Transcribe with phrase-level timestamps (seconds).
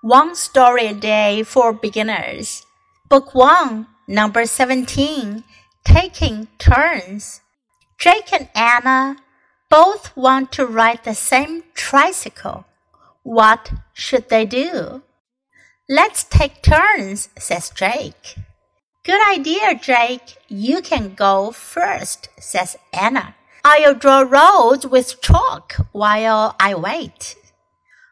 [0.00, 2.64] One Story a Day for Beginners.
[3.08, 5.42] Book 1, Number 17
[5.84, 7.40] Taking Turns.
[7.98, 9.16] Jake and Anna
[9.68, 12.64] both want to ride the same tricycle.
[13.24, 15.02] What should they do?
[15.88, 18.36] Let's take turns, says Jake.
[19.04, 20.36] Good idea, Jake.
[20.46, 23.34] You can go first, says Anna.
[23.64, 27.34] I'll draw roads with chalk while I wait.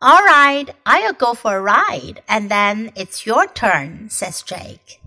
[0.00, 5.00] All right, I'll go for a ride, and then it's your turn, says Jake.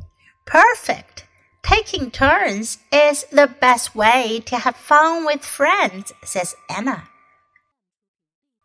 [0.46, 1.26] Perfect.
[1.62, 7.10] Taking turns is the best way to have fun with friends, says Anna.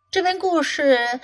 [0.09, 1.19] 这篇故事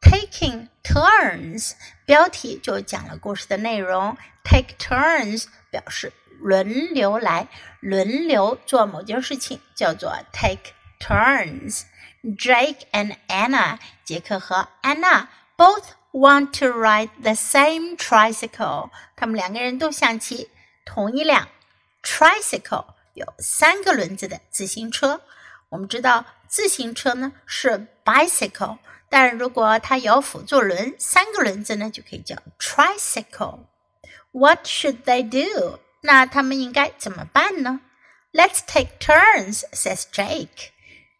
[0.00, 1.72] Taking turns
[2.06, 4.16] 标题就讲了故事的内容。
[4.44, 7.48] Take turns 表示轮流来，
[7.80, 11.82] 轮流做某件事情，叫做 take turns。
[12.26, 18.90] Jake and Anna，杰克和安娜 both want to ride the same tricycle。
[19.16, 20.50] 他们两个人都想骑
[20.84, 21.48] 同一辆
[22.02, 25.22] tricycle，有三个轮子的自行车。
[25.68, 28.78] 我们知道自行车呢是 bicycle，
[29.08, 35.78] 但如果它有辅助轮，三个轮子呢就可以叫 tricycle。What should they do？
[36.02, 37.80] 那他们应该怎么办呢？
[38.32, 40.70] Let's take turns，says Jake。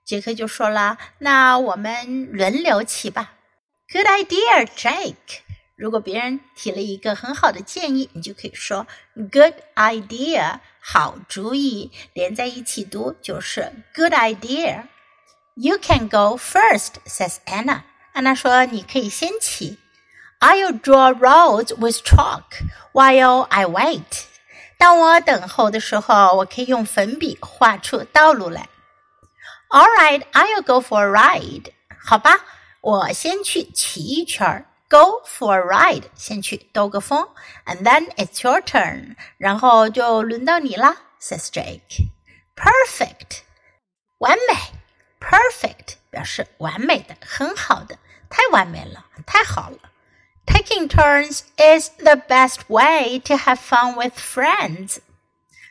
[0.07, 3.33] 杰克就说了：“那我们轮流骑吧。”
[3.91, 5.41] Good idea, Jake。
[5.75, 14.83] 如果别人提了一个很好的建议，你就可以说 “Good idea”，好主意，连在一起读就是 “Good idea”。
[15.55, 17.81] You can go first, says Anna。
[18.13, 19.77] 安娜说：“你可以先骑。”
[20.39, 22.43] I'll draw roads with chalk
[22.93, 24.23] while I wait。
[24.77, 28.69] 当我等候的时候，我可以用粉笔画出道路来。
[29.70, 31.72] all right, I'll go for a ride.
[32.04, 32.44] 好吧，
[32.80, 34.66] 我先去骑一圈儿。
[34.88, 37.28] Go for a ride，先去兜个风。
[37.64, 40.96] And then it's your turn，然后就轮到你啦。
[41.20, 42.10] Says Jake.
[42.54, 43.40] Perfect，
[44.18, 44.54] 完美。
[45.18, 47.96] Perfect 表示完美的、很好的，
[48.28, 49.78] 太完美了，太好了。
[50.44, 54.98] Taking turns is the best way to have fun with friends,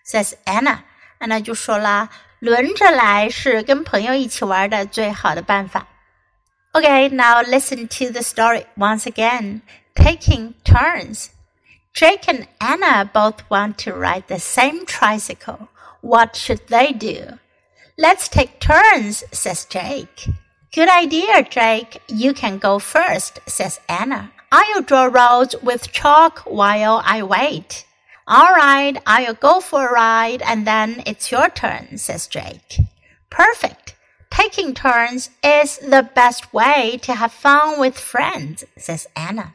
[0.06, 0.80] says Anna.
[1.19, 2.09] 安娜就说啦。
[2.40, 5.88] 轮着来是跟朋友一起玩的最好的办法。
[6.74, 9.62] Okay, now listen to the story once again.
[9.94, 11.30] Taking turns.
[11.94, 15.68] Jake and Anna both want to ride the same tricycle.
[16.02, 17.38] What should they do?
[17.97, 20.30] Let's take turns, says Jake.
[20.74, 22.02] Good idea, Jake.
[22.08, 24.31] You can go first, says Anna.
[24.52, 27.84] I'll draw roads with chalk while I wait.
[28.28, 32.81] All right, I'll go for a ride and then it's your turn, says Jake.
[33.31, 33.94] Perfect.
[34.31, 39.54] Taking turns is the best way to have fun with friends, says Anna.